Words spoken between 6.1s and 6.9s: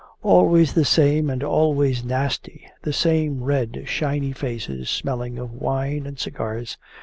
cigars!